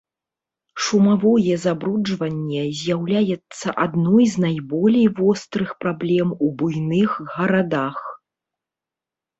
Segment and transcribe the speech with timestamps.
[0.85, 7.97] Шумавое забруджванне з'яўляецца адной з найболей вострых праблем у буйных гарадах.